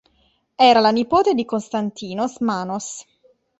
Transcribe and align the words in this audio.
Era 0.69 0.79
la 0.79 0.89
nipote 0.91 1.35
di 1.35 1.45
Konstantinos 1.45 2.39
Manos. 2.39 3.05